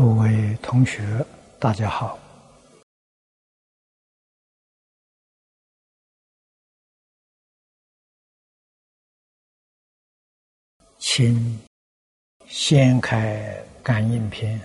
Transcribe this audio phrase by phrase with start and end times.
[0.00, 1.02] 诸位同学，
[1.58, 2.18] 大家好，
[10.98, 11.60] 请
[12.46, 14.58] 掀开《感应篇》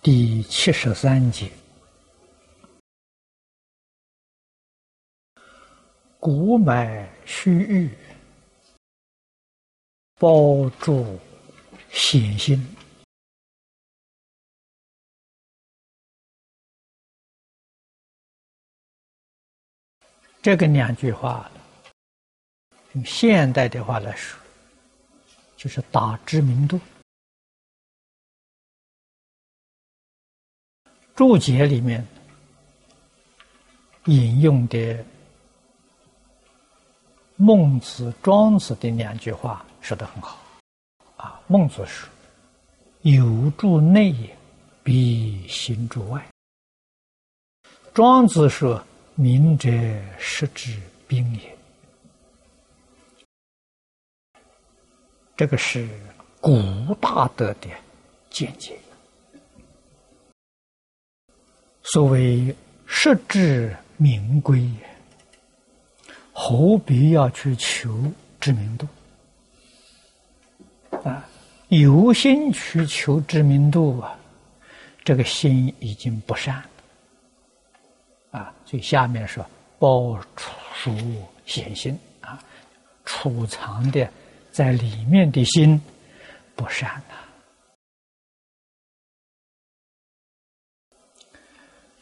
[0.00, 1.50] 第七十三节：
[6.20, 7.90] 骨脉虚郁，
[10.20, 11.18] 包住
[11.90, 12.64] 显心。
[20.42, 21.48] 这个两句话，
[22.94, 24.36] 用现代的话来说，
[25.56, 26.80] 就是打知名度。
[31.14, 32.04] 注解里面
[34.06, 35.04] 引用的
[37.36, 40.44] 孟子、庄子的两句话说的很好。
[41.18, 42.08] 啊，孟子说
[43.02, 44.36] ：“有诸内也，
[44.82, 46.26] 必行诸外。”
[47.94, 48.84] 庄子说。
[49.14, 49.70] 明者
[50.18, 50.74] 实之
[51.06, 51.56] 兵也，
[55.36, 55.86] 这个是
[56.40, 57.68] 古大德的
[58.30, 58.78] 见解。
[61.82, 62.54] 所谓
[62.86, 64.66] 实至名归，
[66.32, 68.10] 何必要去求
[68.40, 68.88] 知名度？
[71.04, 71.28] 啊，
[71.68, 74.18] 有心去求知名度啊，
[75.04, 76.64] 这个心已经不善。
[78.32, 79.44] 啊，所以下面说
[79.78, 80.90] 包储
[81.44, 82.42] 显心啊，
[83.04, 84.10] 储藏的
[84.50, 85.78] 在里面的心
[86.56, 87.14] 不善呐，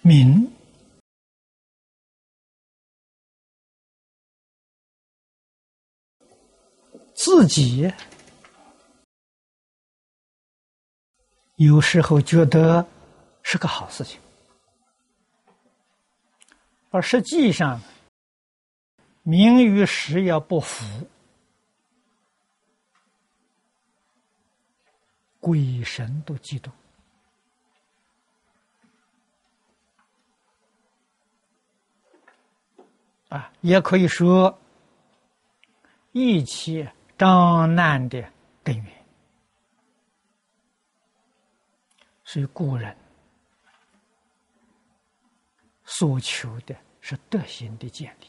[0.02, 0.48] 明
[7.14, 7.92] 自己
[11.56, 12.86] 有时候觉得
[13.42, 14.18] 是个好事情。
[16.90, 17.80] 而实际上，
[19.22, 21.08] 名与实要不符，
[25.38, 26.70] 鬼神都嫉妒
[33.28, 34.58] 啊，也可以说
[36.10, 38.28] 一切障难的
[38.64, 38.86] 根源，
[42.24, 42.99] 是古人。
[46.00, 48.26] 所求的是德行的建立，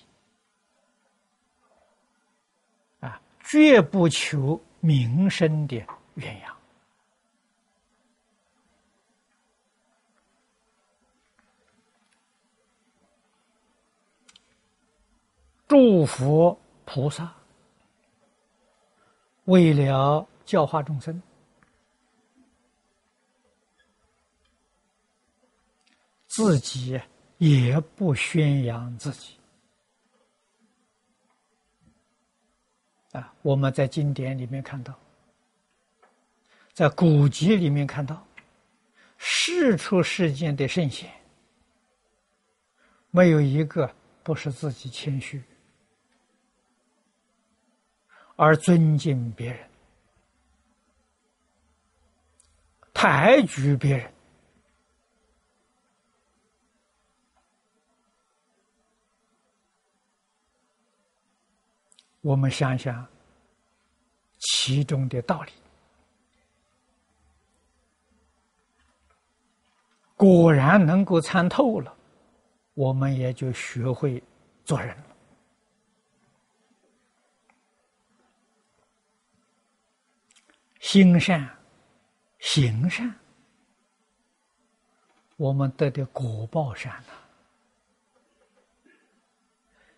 [3.00, 5.78] 啊，绝不求名声的
[6.18, 6.54] 鸳鸯。
[15.66, 17.34] 祝福菩萨，
[19.46, 21.24] 为了教化众生，
[26.28, 27.02] 自己。
[27.42, 29.34] 也不宣扬自己
[33.14, 33.34] 啊！
[33.42, 34.94] 我们在经典里面看到，
[36.72, 38.24] 在古籍里面看到，
[39.18, 41.12] 世出世间的圣贤，
[43.10, 43.92] 没有一个
[44.22, 45.42] 不是自己谦虚
[48.36, 49.68] 而尊敬别人、
[52.94, 54.14] 抬举别人。
[62.22, 63.06] 我们想想
[64.40, 65.52] 其中的道理，
[70.16, 71.96] 果然能够参透了，
[72.76, 74.22] 我们也就学会
[74.64, 75.06] 做人了。
[80.80, 81.50] 心善，
[82.40, 83.14] 行善，
[85.38, 87.14] 我们得的果报善呐；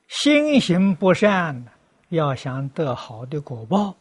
[0.08, 1.72] 心行不善呢？
[2.14, 3.96] 要想得好的果报，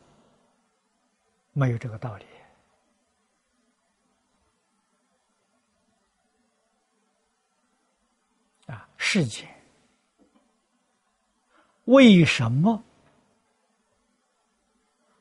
[1.53, 2.27] 没有这个道理
[8.67, 8.87] 啊！
[8.99, 9.49] 世间
[11.87, 12.85] 为什么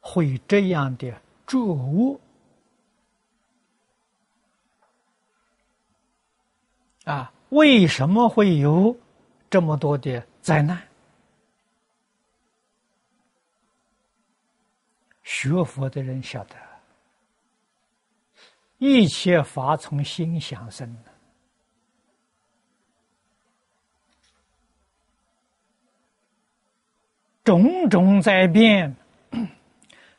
[0.02, 2.20] 会这样的作恶
[7.06, 7.32] 啊？
[7.52, 8.98] 为什么会有
[9.50, 10.91] 这么多的灾难？
[15.33, 16.56] 学佛的人晓得，
[18.80, 20.94] 一切法从心想生，
[27.45, 28.94] 种种在变，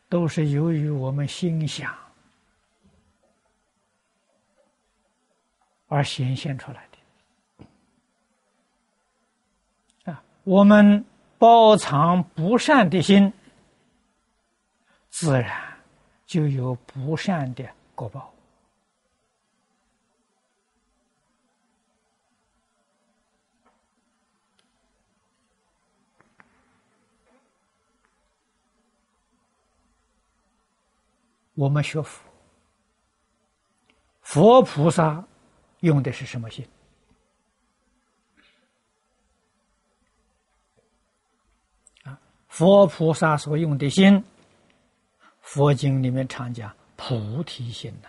[0.08, 1.94] 都是由于我们心想，
[5.88, 6.96] 而显现出来的。
[10.10, 11.04] 啊，我们
[11.38, 13.30] 包藏不善的心，
[15.12, 15.78] 自然
[16.26, 18.32] 就有不善的果报。
[31.54, 32.22] 我们学佛，
[34.22, 35.22] 佛菩萨
[35.80, 36.66] 用的是什么心？
[42.04, 42.18] 啊，
[42.48, 44.24] 佛菩萨所用的心，
[45.42, 48.08] 佛经里面常讲菩提心呐。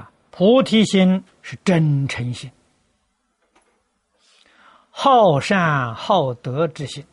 [0.00, 2.50] 啊，菩提心是真诚心，
[4.90, 7.04] 好善好德之心。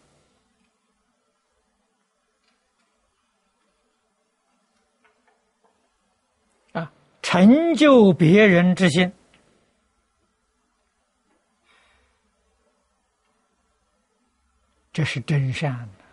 [6.74, 6.92] 啊
[7.22, 9.12] 成就别人之心，
[14.96, 16.06] 这是真善的。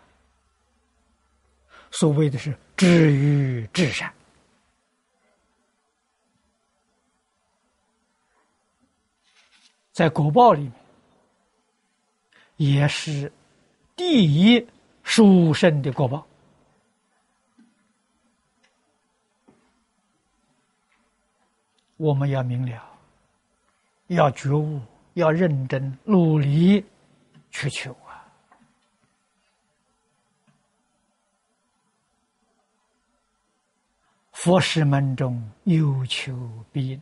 [1.89, 4.13] 所谓的是至于至善，
[9.93, 10.73] 在果报里面，
[12.57, 13.31] 也是
[13.95, 14.67] 第一
[15.03, 16.27] 殊胜的果报。
[21.95, 22.99] 我们要明了，
[24.07, 24.81] 要觉悟，
[25.13, 26.83] 要认真努力
[27.49, 28.09] 去求啊！
[34.43, 36.35] 佛事门中有求
[36.73, 37.01] 必应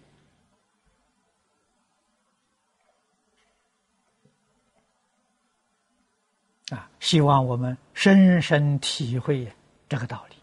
[6.69, 6.87] 啊！
[6.99, 9.51] 希望我们深深体会
[9.89, 10.35] 这个道理。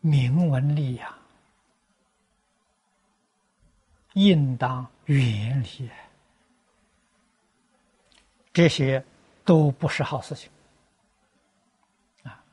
[0.00, 1.14] 明文利养，
[4.14, 5.88] 应当远离。
[8.52, 9.04] 这些
[9.44, 10.50] 都不是好事情。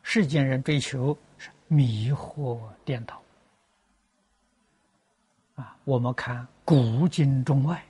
[0.04, 3.20] 世间人追求是迷惑颠倒。
[5.56, 7.84] 啊，我们看古今中外，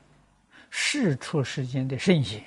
[0.70, 2.42] 世出世间的圣贤，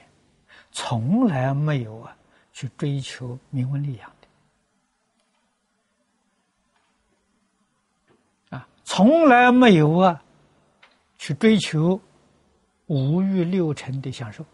[0.72, 2.16] 从来没有啊
[2.52, 4.10] 去追求名闻利养
[8.50, 8.68] 的，啊。
[8.84, 10.22] 从来没有啊，
[11.18, 12.00] 去追求
[12.86, 14.44] 五欲六尘的享受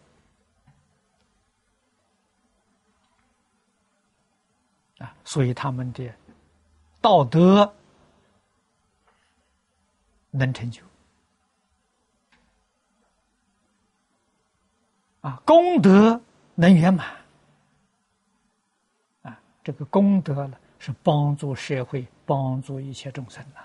[5.03, 6.09] 啊，所以他们的
[7.01, 7.75] 道德
[10.31, 10.83] 能成就
[15.21, 16.21] 啊，功德
[16.55, 17.07] 能圆满
[19.23, 23.61] 啊，这个功德呢，是帮助社会、帮助一切众生呐。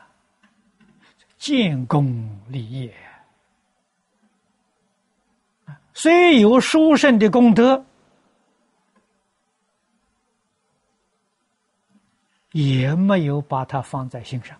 [1.38, 2.96] 建功立业，
[5.94, 7.86] 虽有殊胜的功德，
[12.58, 14.60] 也没有把它放在心上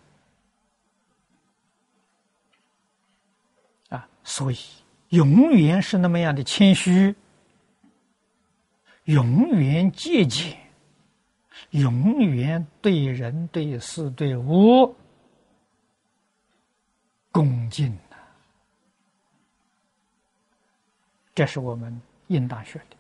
[3.90, 4.58] 啊，所以
[5.10, 7.16] 永远是那么样的谦虚，
[9.06, 10.56] 永远节俭，
[11.72, 14.96] 永远对人对事对物。
[17.32, 18.18] 恭敬呐，
[21.34, 22.97] 这是我们应当学的。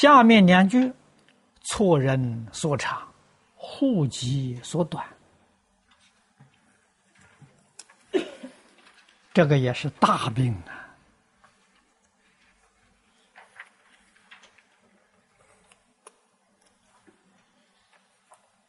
[0.00, 0.92] 下面两句：
[1.62, 3.12] 错人所长，
[3.56, 5.04] 户籍所短。
[9.32, 10.86] 这个也是大病啊。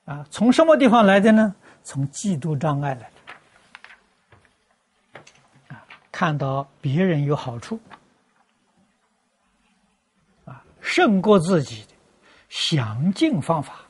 [0.06, 1.54] 啊，从什么地方来的呢？
[1.84, 3.18] 从嫉妒障碍来的。
[5.76, 7.80] 啊，看到别人有好处，
[10.92, 11.94] 胜过自己的，
[12.50, 13.86] 想尽方法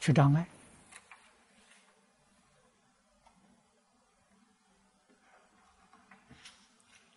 [0.00, 0.46] 去障碍。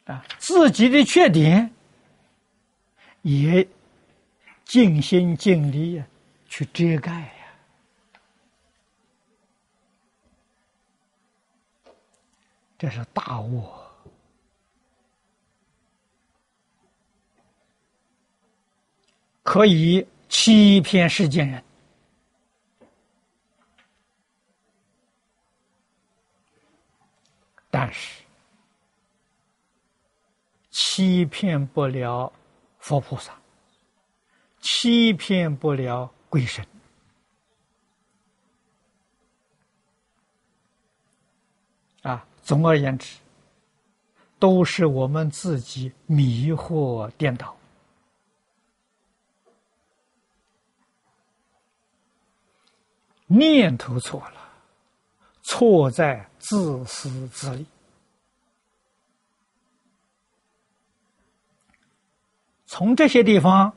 [0.06, 1.74] 啊，自己的缺点
[3.22, 3.66] 也
[4.66, 6.04] 尽心尽力
[6.50, 7.34] 去遮盖呀。
[12.78, 13.87] 这是大恶，
[19.48, 21.64] 可以欺骗世间人。
[27.70, 28.24] 但是
[30.70, 32.30] 欺骗不了
[32.80, 33.34] 佛菩萨
[34.60, 36.68] 欺骗不了鬼神。
[42.02, 43.16] 啊总而言之
[44.38, 47.57] 都是我们自己迷惑颠倒。
[53.28, 54.50] 念头错了，
[55.44, 57.66] 错在自私自利。
[62.66, 63.74] 从这些地方，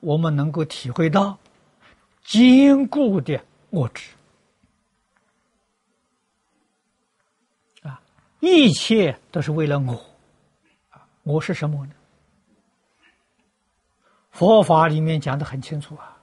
[0.00, 1.38] 我们能够体会到
[2.24, 4.10] 坚固的我执。
[8.40, 10.06] 一切都是为了我，
[11.24, 11.92] 我是什么呢？
[14.30, 16.16] 佛法里面讲的很清楚啊，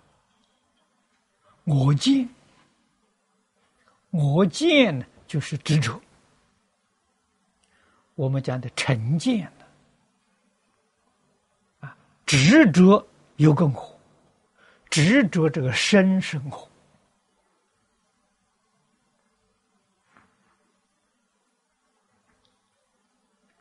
[1.65, 2.29] 我见，
[4.15, 5.99] 我见呢就是执着，
[8.15, 9.65] 我们讲的成见呢，
[11.81, 13.05] 啊，执着
[13.35, 13.99] 有个我，
[14.89, 16.69] 执着这个身是我。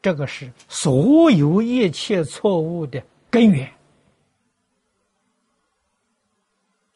[0.01, 3.67] 这个是所有一切错误的根源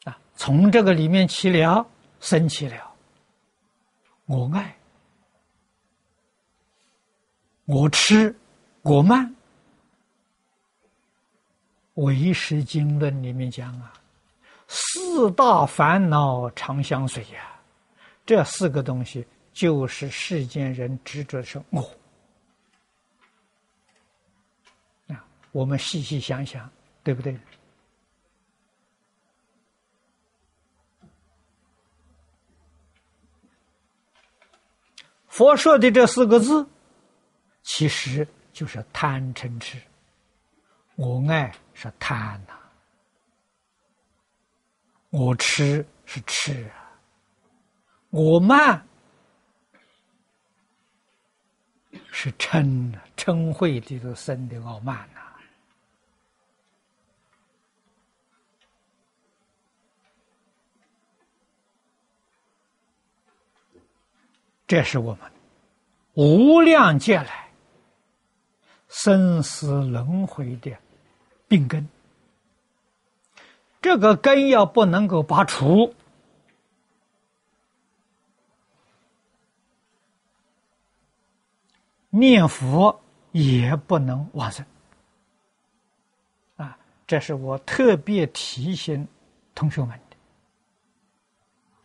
[0.03, 0.15] 啊！
[0.35, 1.83] 从这个里面起了，
[2.19, 2.88] 生起了
[4.29, 4.77] 我爱、
[7.65, 8.35] 我吃、
[8.83, 9.35] 我慢。
[11.95, 13.91] 唯识经论里面讲啊，
[14.67, 17.59] 四大烦恼常相随呀。
[18.23, 21.91] 这四个东西就是世间人执着的我。
[25.51, 26.69] 我们细细想想，
[27.03, 27.35] 对不对？
[35.39, 36.67] 佛说的这四个字，
[37.63, 39.81] 其实就是贪嗔痴。
[40.97, 42.55] 我爱是贪呐，
[45.11, 46.91] 我吃是吃啊，
[48.09, 48.85] 我慢
[52.11, 55.18] 是嗔嗔恚里头生的傲慢呐。
[64.69, 65.31] 这是我们
[66.13, 67.49] 无量劫来
[68.87, 70.77] 生死轮回的
[71.47, 71.89] 病根，
[73.81, 75.95] 这个根要不能够拔除，
[82.11, 84.63] 念佛也不能往生。
[86.57, 89.07] 啊，这是我特别提醒
[89.55, 90.17] 同学们的。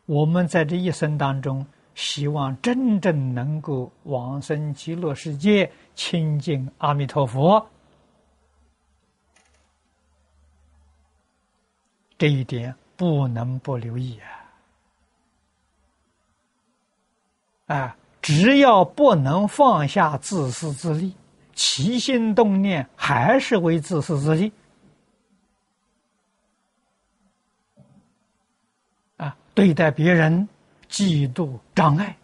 [0.04, 1.66] 我们在这一生当中。
[1.94, 7.64] 希望真正能够往生极乐世界，亲近阿弥陀佛，
[12.18, 14.18] 这一点不能不留意
[17.66, 17.76] 啊！
[17.76, 21.14] 啊，只要不能放下自私自利，
[21.54, 24.52] 起心动念还是为自私自利，
[29.16, 30.48] 啊，对待别人。
[30.94, 32.16] 嫉妒障碍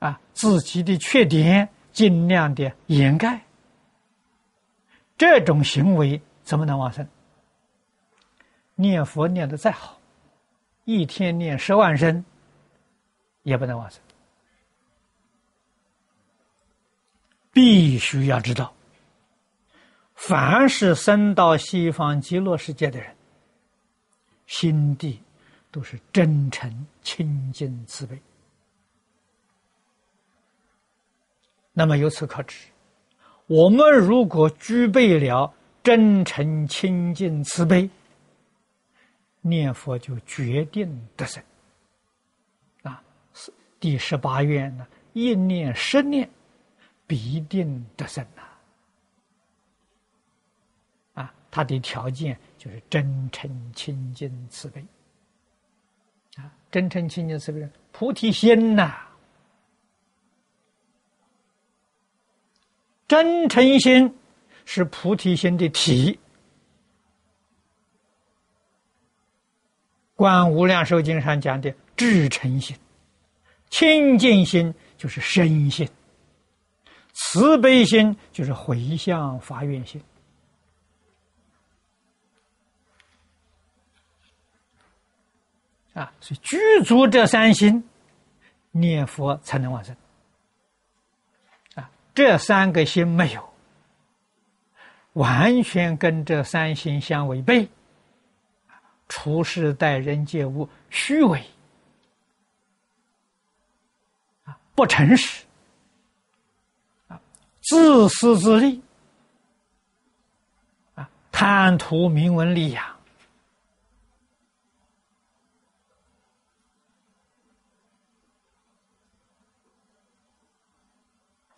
[0.00, 3.40] 啊，自己的缺点尽量的掩盖，
[5.16, 7.06] 这种行为怎么能往生？
[8.74, 10.00] 念佛念的再好，
[10.82, 12.24] 一天念十万声，
[13.44, 14.00] 也不能往生。
[17.52, 18.74] 必须要知道，
[20.16, 23.13] 凡是生到西方极乐世界的人。
[24.46, 25.20] 心地
[25.70, 28.18] 都是真诚、清净、慈悲。
[31.72, 32.68] 那么由此可知，
[33.46, 37.90] 我们如果具备了真诚、清净、慈悲，
[39.40, 41.42] 念佛就决定得生。
[42.82, 43.02] 啊，
[43.34, 46.30] 是第十八愿呢，一念十念，
[47.06, 48.42] 必定得生呐。
[48.42, 48.53] 啊，
[51.54, 52.36] 他的条件。
[52.64, 54.82] 就是真诚、清净、慈悲
[56.36, 56.50] 啊！
[56.70, 58.90] 真诚、清净、慈悲，菩提心呐！
[63.06, 64.10] 真诚心
[64.64, 66.12] 是菩提心的体，
[70.16, 72.74] 《观无量寿经》上讲的至诚心、
[73.68, 75.86] 清净心就是身心，
[77.12, 80.00] 慈悲心就是回向发愿心。
[85.94, 87.88] 啊，所以具足这三心，
[88.72, 89.96] 念佛才能往生。
[91.76, 93.48] 啊，这三个心没有，
[95.12, 97.68] 完全跟这三心相违背，
[99.08, 101.44] 处事待人接物虚伪
[104.44, 105.44] 啊，不诚实，
[107.62, 108.82] 自私自利
[110.96, 112.93] 啊，贪图名闻利养。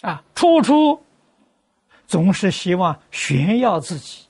[0.07, 1.05] 啊，处处
[2.07, 4.29] 总是希望炫耀自己，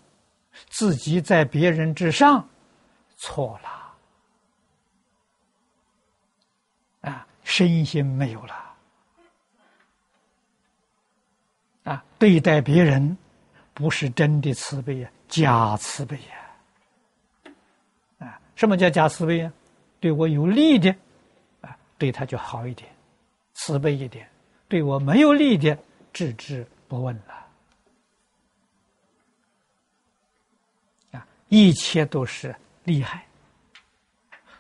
[0.71, 2.49] 自己在别人之上，
[3.17, 3.69] 错了。
[7.11, 8.55] 啊，身心没有了。
[11.85, 13.15] 啊，对待别人
[13.75, 17.53] 不是真的慈悲呀，假慈悲呀。
[18.27, 19.53] 啊，什么叫假慈悲呀？
[20.01, 20.89] 对我有利的，
[21.61, 22.91] 啊，对他就好一点，
[23.53, 24.27] 慈悲一点。
[24.69, 25.79] 对我没有利的，
[26.13, 27.47] 置之不问了。
[31.13, 33.25] 啊，一切都是利害，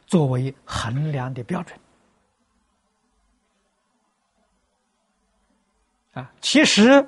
[0.06, 1.78] 作为衡量的标准。
[6.12, 7.04] 啊，其实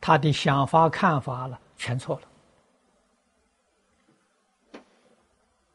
[0.00, 2.28] 他的想法看法了，全错了。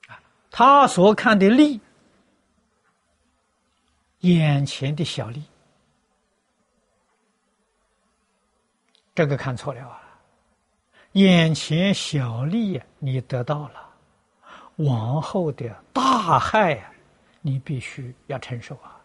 [0.08, 1.82] 啊，他所看的利，
[4.22, 5.44] 眼前的小利。
[9.16, 10.02] 这个看错了啊！
[11.14, 13.90] 眼前小利你得到了，
[14.76, 16.92] 往后的大害，
[17.40, 19.00] 你必须要承受啊！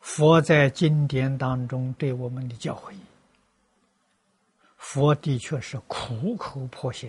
[0.00, 2.96] 佛在经典当中对我们的教诲，
[4.76, 7.08] 佛的确是苦口婆心。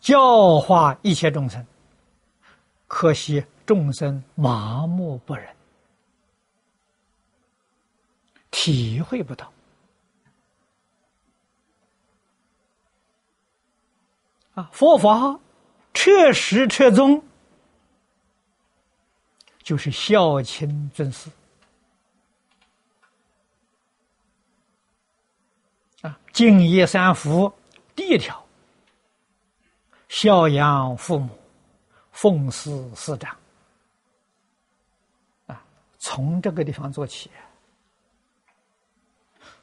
[0.00, 1.66] 教化一切众生，
[2.86, 5.56] 可惜众生麻木不仁，
[8.50, 9.52] 体会不到
[14.54, 14.70] 啊！
[14.72, 15.38] 佛法
[15.92, 17.22] 彻实彻宗，
[19.62, 21.30] 就是孝亲尊师
[26.02, 27.52] 啊，敬业三福
[27.94, 28.47] 第一条。
[30.08, 31.28] 孝养父母，
[32.10, 33.36] 奉事师长，
[35.46, 35.62] 啊，
[35.98, 37.30] 从这个地方做起，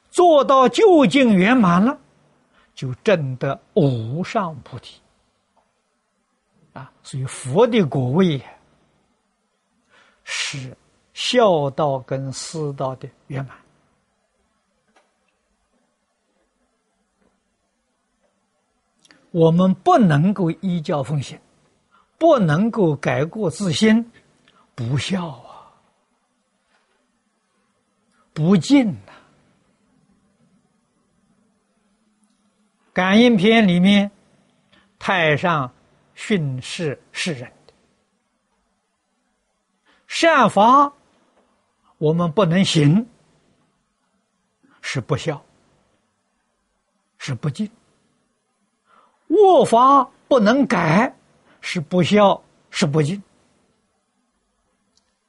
[0.08, 1.98] 做到究竟圆满了，
[2.74, 5.00] 就证得无上菩提，
[6.72, 8.40] 啊，所以佛的果位
[10.22, 10.76] 是
[11.12, 13.56] 孝道跟师道的圆满。
[19.36, 21.38] 我们不能够依教奉行，
[22.16, 24.10] 不能够改过自新，
[24.74, 25.70] 不孝啊，
[28.32, 29.12] 不敬呐。
[32.94, 34.10] 感应篇里面，
[34.98, 35.70] 太上
[36.14, 37.74] 训示世人的
[40.06, 40.90] 善法，
[41.98, 43.06] 我们不能行，
[44.80, 45.44] 是不孝，
[47.18, 47.70] 是不敬。
[49.28, 51.14] 恶法不能改，
[51.60, 53.22] 是不孝，是不敬。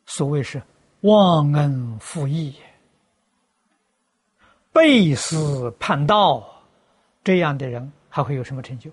[0.05, 0.61] 所谓是
[1.01, 2.55] 忘恩负义、
[4.71, 6.63] 背私叛道，
[7.23, 8.89] 这样的人还会有什么成就？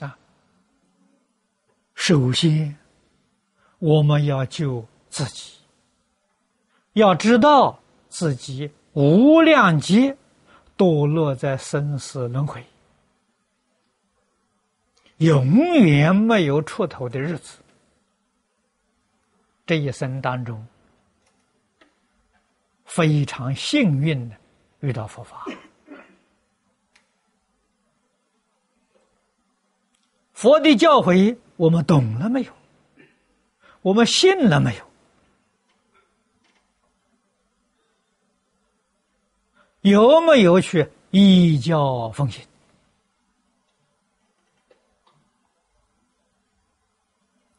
[0.00, 0.18] 啊，
[1.94, 2.76] 首先。
[3.84, 5.58] 我们要救自己，
[6.94, 10.16] 要知道自己无量劫
[10.74, 12.64] 堕落在生死轮回，
[15.18, 15.46] 永
[15.84, 17.58] 远没有出头的日子。
[19.66, 20.66] 这一生当中，
[22.86, 24.36] 非常幸运的
[24.80, 25.44] 遇到佛法，
[30.32, 32.52] 佛的教诲我们懂了没有？
[33.84, 34.84] 我们信了没有？
[39.82, 42.42] 有没有去依教奉行？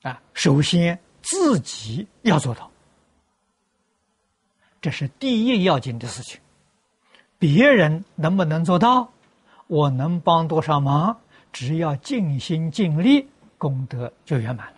[0.01, 2.71] 啊，首先自己要做到，
[4.81, 6.41] 这是第一要紧的事情。
[7.37, 9.13] 别人能不能做到？
[9.67, 11.21] 我能帮多少忙？
[11.53, 14.73] 只要尽心尽力，功德就圆满。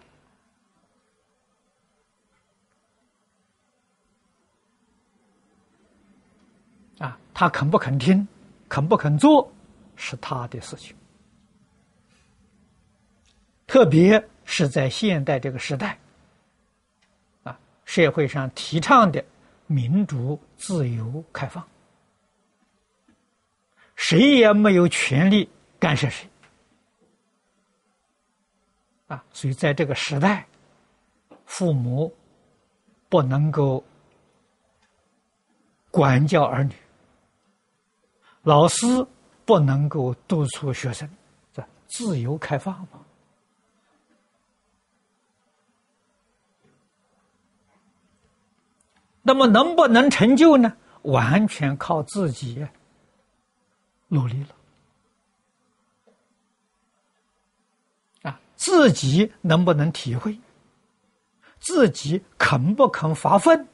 [7.00, 8.28] 啊，他肯不肯听，
[8.68, 9.48] 肯不肯做，
[9.96, 10.96] 是他的事情。
[13.68, 16.00] 特别是在现代这个时代，
[17.44, 19.24] 啊，社会上提倡的
[19.68, 21.64] 民主、自由、开放，
[23.96, 25.48] 谁也没有权利
[25.78, 26.28] 干涉谁。
[29.06, 30.44] 啊，所以在这个时代，
[31.46, 32.12] 父母
[33.10, 33.84] 不能够
[35.92, 36.74] 管教儿女，
[38.48, 39.06] 老师
[39.44, 41.10] 不能够督促学生，
[41.52, 43.02] 这自由开放嘛。
[49.22, 50.78] 那么能不能成就呢？
[51.02, 52.66] 完全靠自己
[54.08, 54.56] 努力了
[58.32, 58.40] 啊。
[58.56, 60.40] 自己能不能体会？
[61.60, 63.68] 自己肯不肯发奋？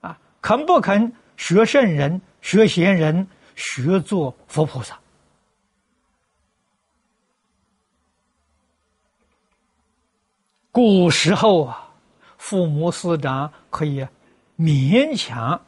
[0.00, 4.98] 啊，肯不肯学圣人、学贤人、学做佛菩萨？
[10.70, 11.88] 古时候啊，
[12.36, 14.04] 父母师长可以
[14.58, 15.60] 勉强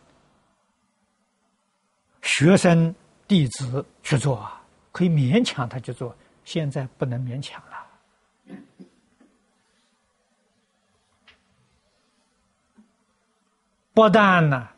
[2.22, 2.92] 学生
[3.28, 6.12] 弟子去做啊，可以勉强他去做，
[6.44, 7.86] 现在不能勉强了。
[13.94, 14.68] 不但呢，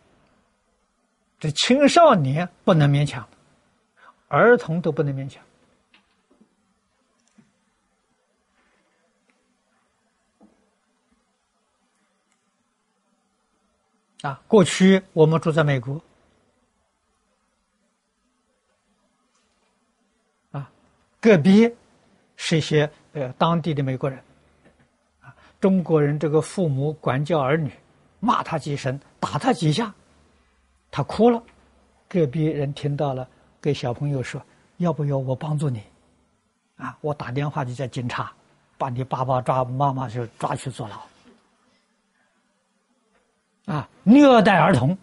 [1.38, 3.27] 这青少年不能勉强，
[4.29, 5.42] 儿童都不能勉强。
[14.22, 16.01] 啊，过去我们住在美国，
[20.51, 20.68] 啊，
[21.20, 21.72] 个别
[22.37, 24.18] 是一些呃当地的美国人，
[25.20, 27.70] 啊，中国人这个父母管教儿女。
[28.20, 29.94] 骂他几声，打他几下，
[30.98, 31.40] 他哭了。
[32.08, 33.28] 隔壁人听到了，
[33.62, 34.42] 给小朋友说
[34.78, 35.80] ：“要不要我帮助你？
[36.76, 38.32] 啊，我打电话就叫警察，
[38.76, 41.00] 把你爸爸抓，妈妈就抓去坐牢。”
[43.72, 44.98] 啊，虐待儿童，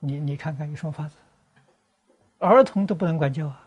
[0.00, 1.14] 你你看看有什么法子？
[2.38, 3.62] 儿童都不能管教啊！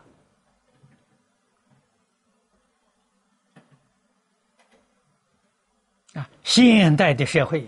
[6.12, 7.66] 啊，现代的社会，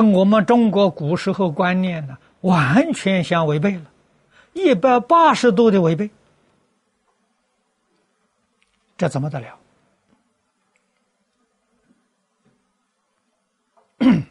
[0.00, 3.84] 跟我们中国古时候观念呢完全相违背了，
[4.54, 6.08] 一百八十度的违背，
[8.96, 9.58] 这怎么得了？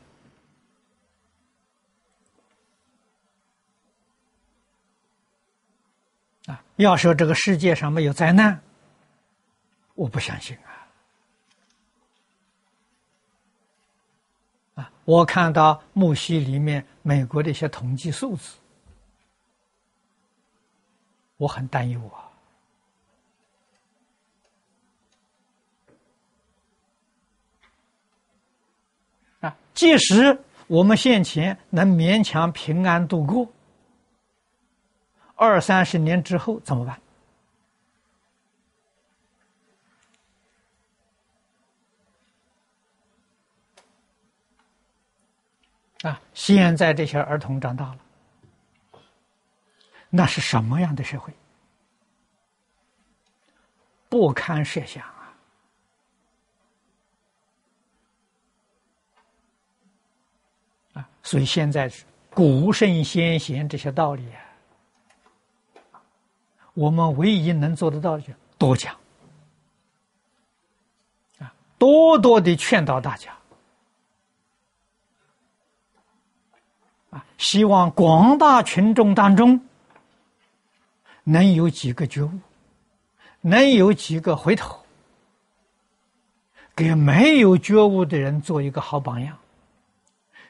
[6.47, 8.60] 啊要说这个世界上没有灾难，
[9.93, 10.79] 我不相信啊！
[15.10, 18.58] 我看到木西里面美国的一些统计数字，
[21.38, 22.30] 我很担忧啊！
[29.50, 33.48] 啊，即使我们现前能勉强平安度过。
[35.34, 37.02] 二三十年之后怎么办？
[46.03, 46.21] 啊！
[46.33, 47.97] 现在这些儿童长大了，
[50.09, 51.33] 那是什么样的社会？
[54.07, 55.33] 不堪设想啊！
[60.93, 61.09] 啊！
[61.21, 61.91] 所以现在
[62.33, 64.41] 古圣先贤这些道理啊。
[66.75, 68.95] 我们唯一能做得到的，就多讲，
[71.39, 73.38] 啊，多多的劝导大家，
[77.10, 79.60] 啊，希望广大群众当中
[81.24, 82.32] 能有几个觉悟，
[83.41, 84.80] 能有几个回头，
[86.76, 89.38] 给没有觉悟的人做一个好榜样，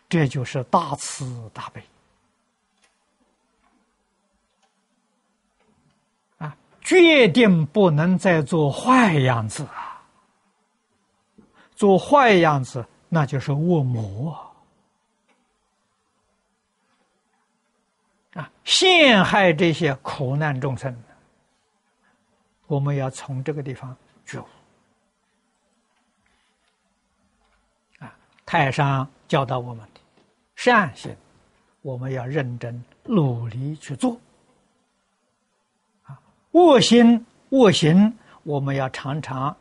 [0.07, 1.81] 这就是大慈大悲。
[6.81, 10.01] 决定不能再做坏样子啊！
[11.75, 14.48] 做坏样子，那就是恶魔啊
[18.39, 18.49] 啊！
[18.63, 20.95] 陷害这些苦难众生，
[22.67, 23.93] 我们要从这个地方
[24.25, 24.45] 觉悟
[27.99, 28.15] 啊！
[28.45, 29.99] 太上教导我们的
[30.55, 31.13] 善行，
[31.81, 34.17] 我们要认真努力去做。
[36.03, 36.17] 啊
[36.51, 39.55] 恶心恶行，我们要常常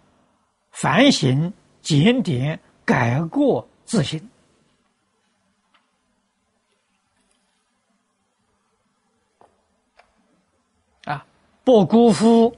[0.70, 4.30] 反省、检点、改过自新。
[11.04, 11.24] 啊，
[11.68, 12.56] 不辜负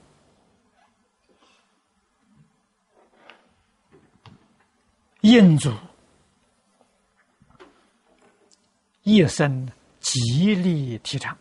[5.23, 5.75] 印祖
[9.03, 9.69] 一生
[9.99, 11.37] 极力提倡。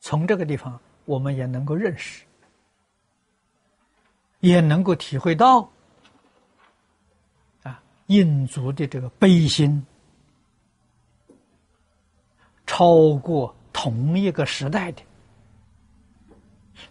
[0.00, 2.26] 从这个地方，我们也能够认识，
[4.40, 5.66] 也能够体会到，
[7.62, 9.82] 啊，印族的这个悲心，
[12.66, 15.02] 超过同一个时代的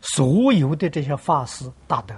[0.02, 2.16] 所有的这些法师大德，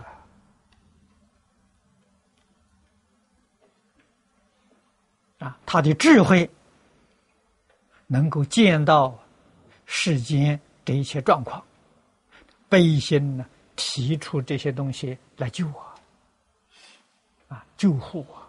[5.40, 6.50] 啊，他的智慧
[8.06, 9.18] 能够见到
[9.86, 10.60] 世间。
[10.86, 11.62] 这一切状况，
[12.70, 15.86] 悲心呢，提出这些东西来救我，
[17.50, 18.47] 啊，救护我，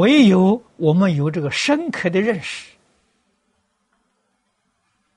[0.00, 2.72] 唯有我们有这个深刻的认识，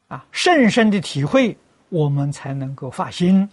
[0.10, 3.50] 啊，深深的体会，我们才能够发心，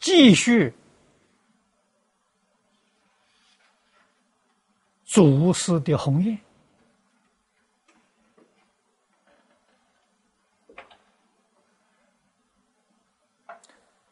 [0.00, 0.72] 继续
[5.04, 6.38] 祖师的鸿雁，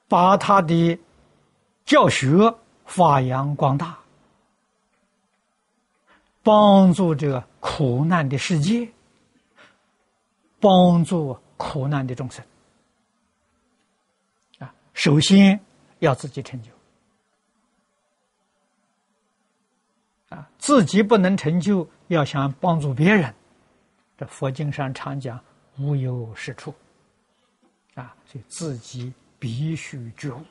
[0.08, 0.98] 把他的
[1.84, 3.98] 教学发扬光大，
[6.42, 8.88] 帮助这个苦难的世界，
[10.60, 12.44] 帮助苦难的众生。
[14.58, 15.60] 啊，首先。
[16.00, 16.70] 要自己成就
[20.28, 20.46] 啊！
[20.58, 23.34] 自己不能成就，要想帮助别人，
[24.18, 25.42] 这佛经上常讲
[25.80, 26.74] “无有是处”，
[27.96, 30.44] 啊，所以自己必须觉悟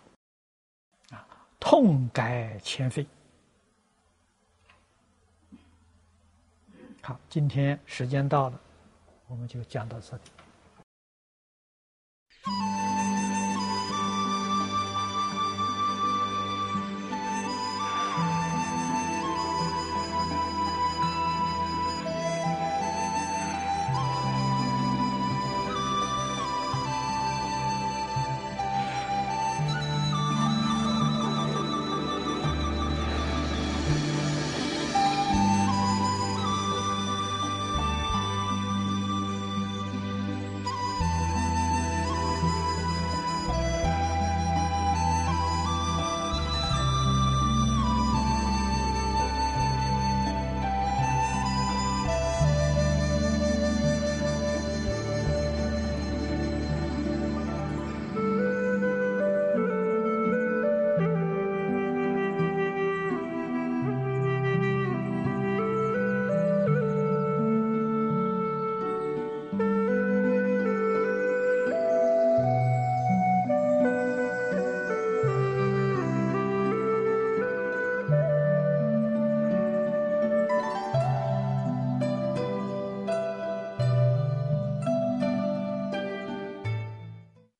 [1.10, 1.28] 啊
[1.60, 3.06] 痛改前非。
[7.02, 8.60] 好今天时间到了
[9.28, 10.24] 我们就讲到这里。